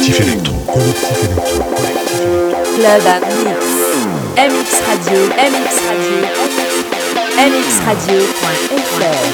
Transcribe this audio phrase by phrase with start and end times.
[0.00, 0.54] Collectif électro.
[0.72, 1.44] Collectif électro.
[2.74, 3.60] Club à mix.
[4.34, 5.20] MX Radio.
[5.36, 6.16] MX Radio.
[7.36, 9.30] MX Radio.fr.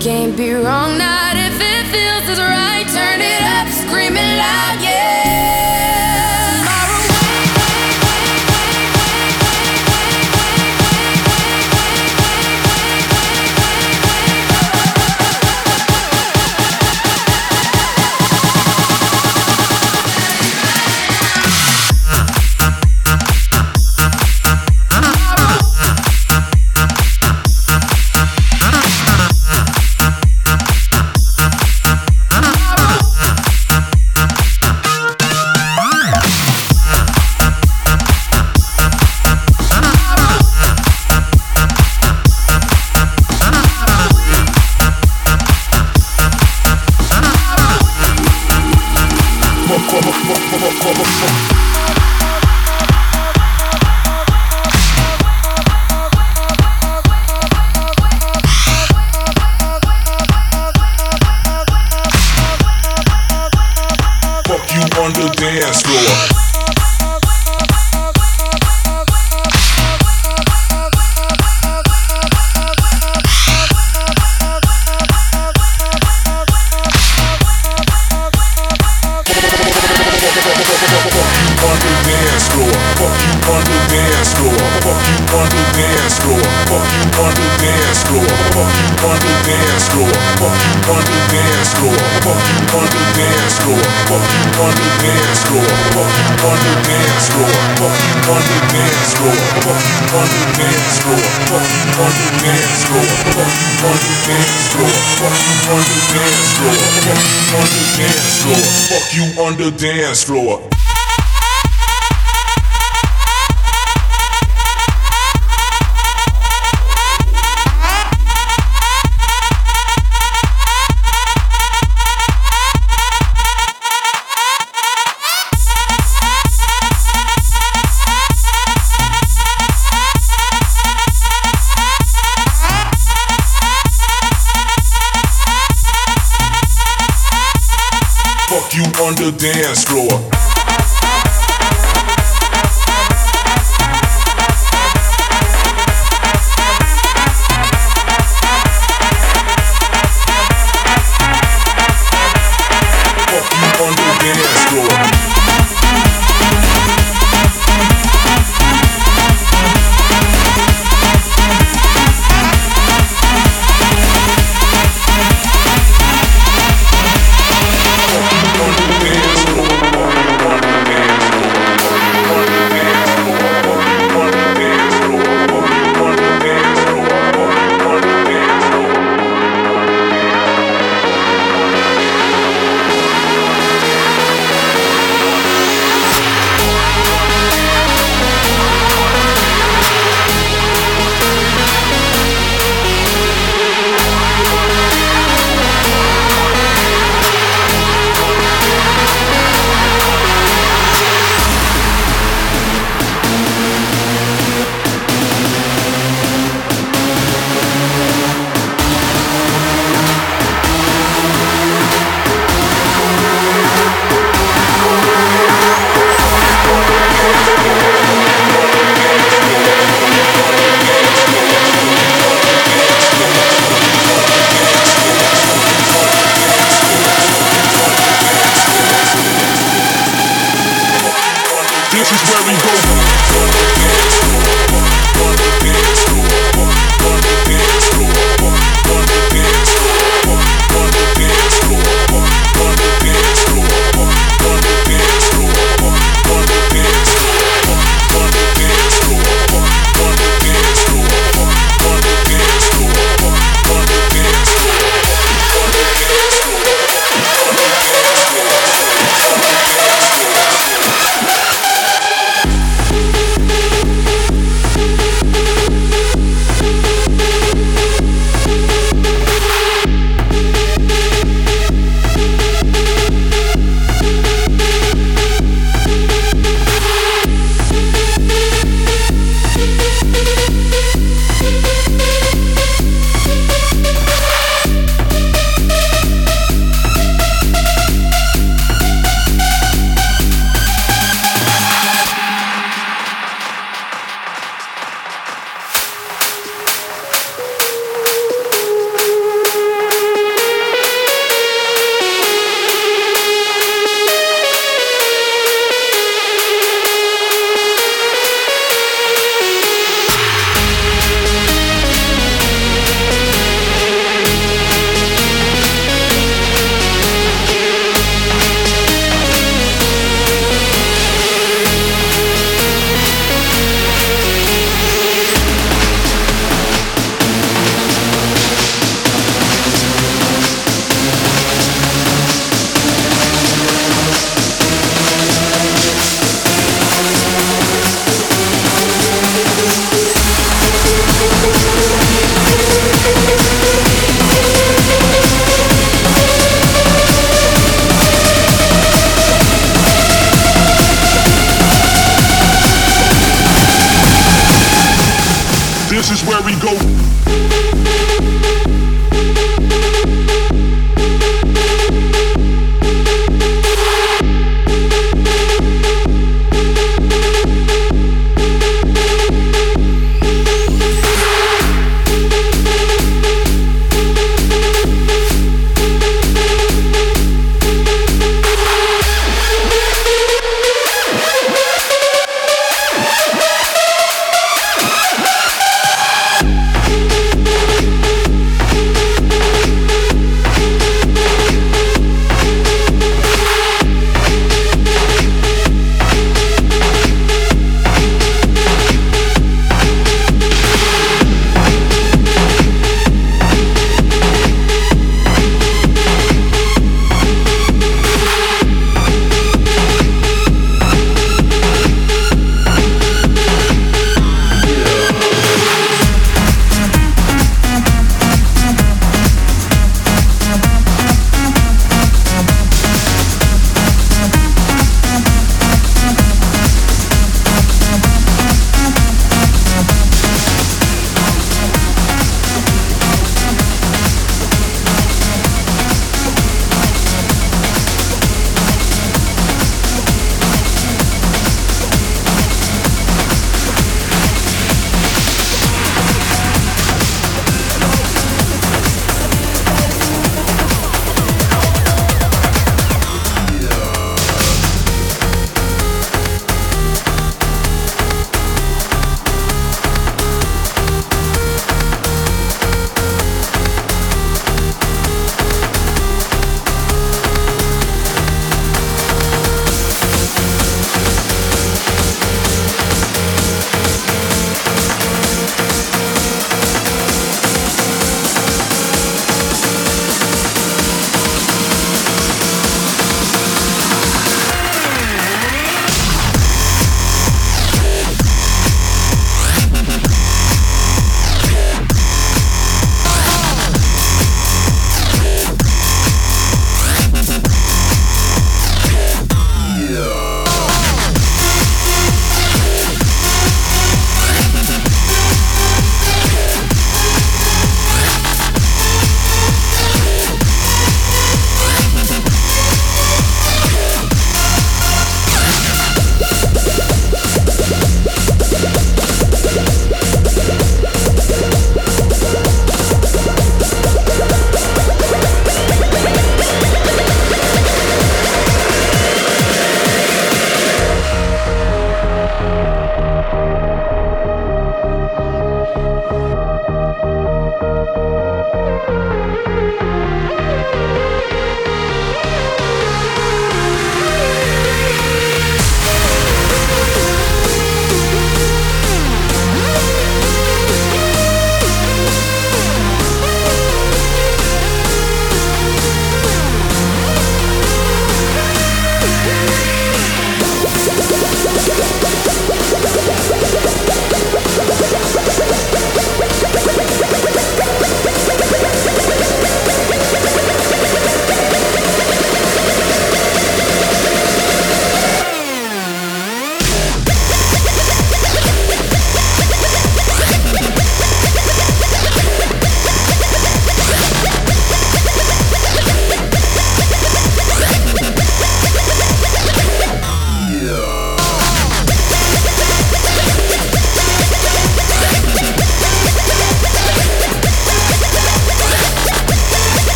[0.00, 0.89] can't be wrong.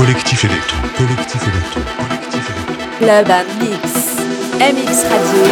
[0.00, 0.78] Collectif Electro.
[0.96, 1.80] Collectif Electro.
[1.98, 3.06] Collectif Electro.
[3.06, 4.16] La bande Mix.
[4.58, 5.42] MX Radio.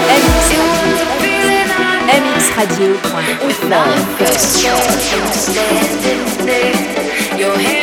[2.09, 2.89] MX Radio.
[2.97, 4.73] MX Radio.
[6.47, 6.65] MX
[7.37, 7.78] Radio.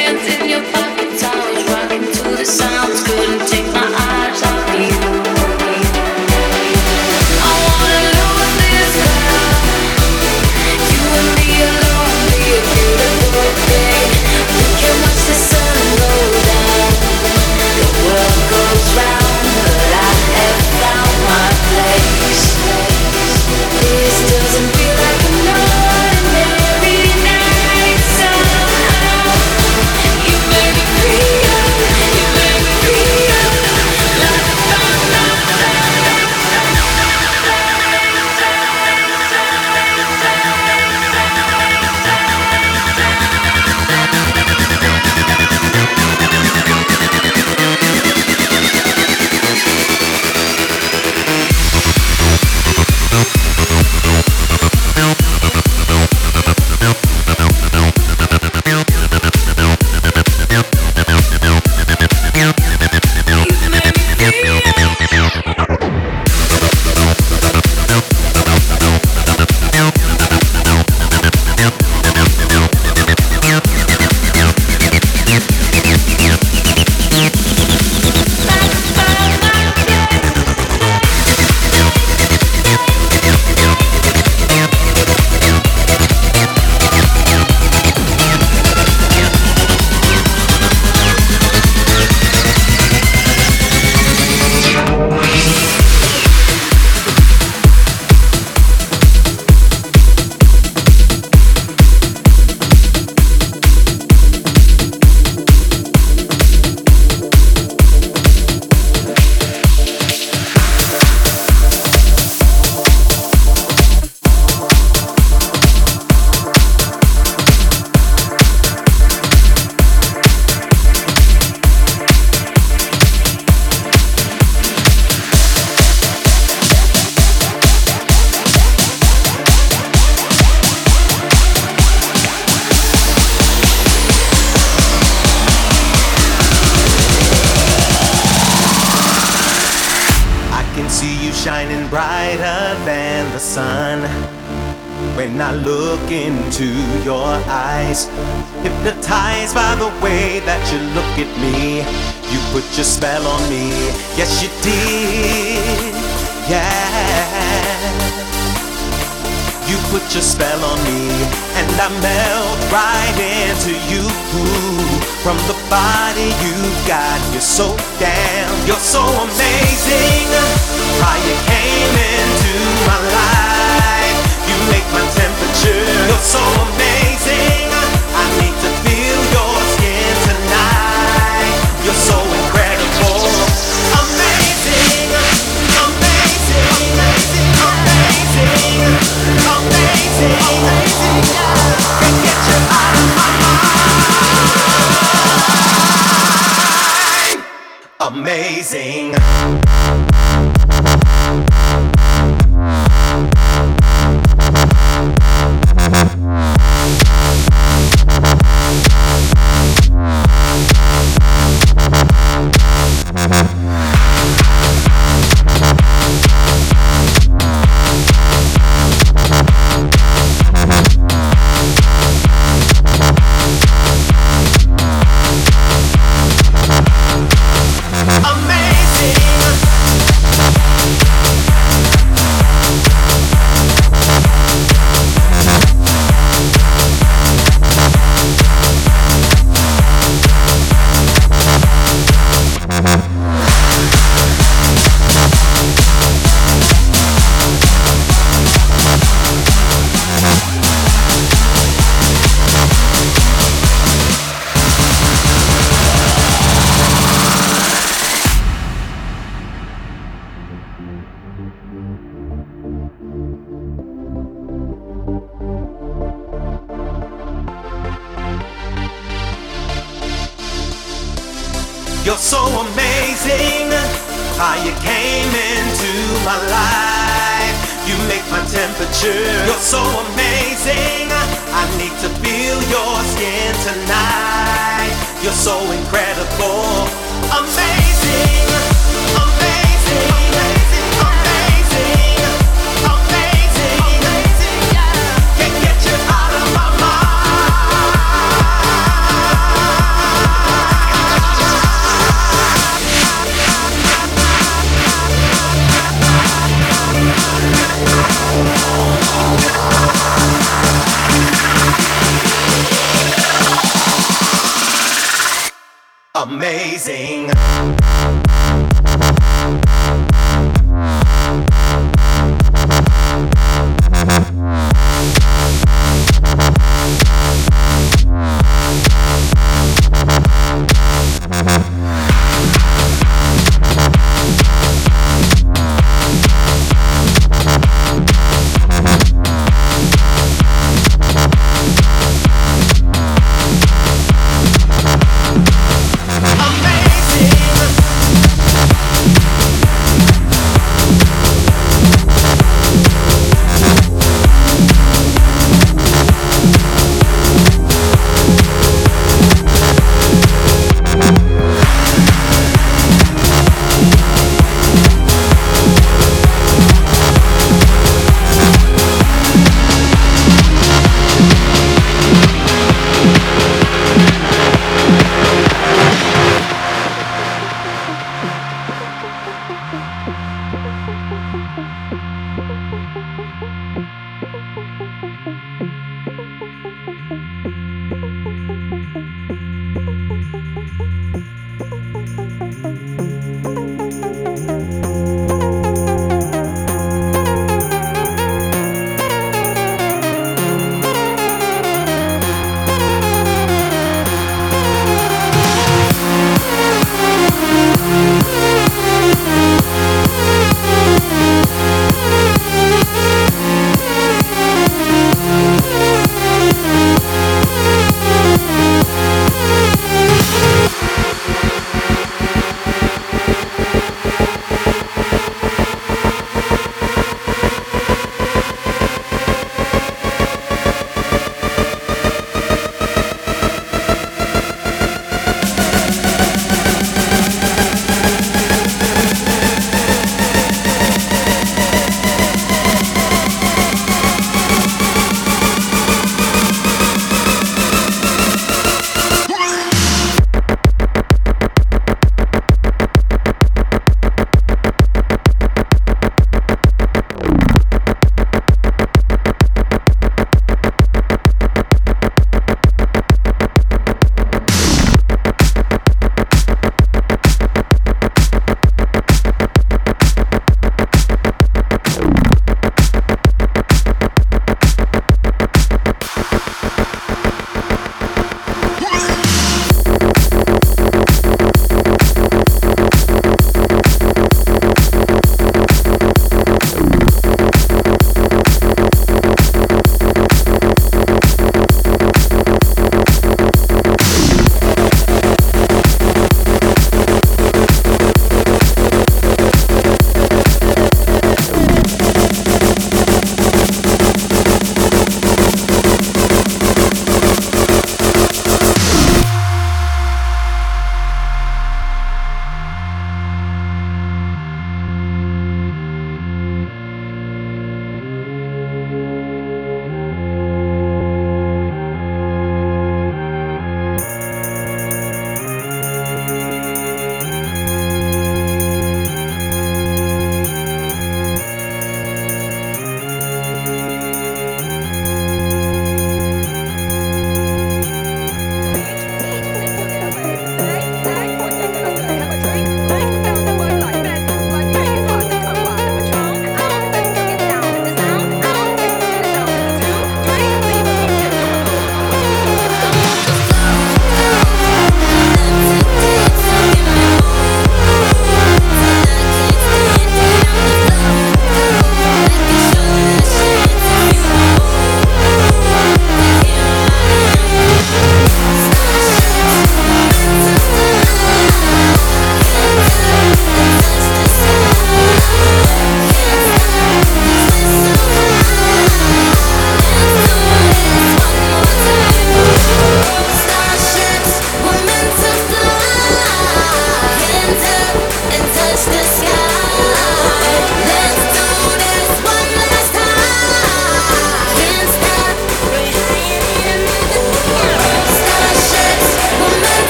[198.16, 199.12] amazing.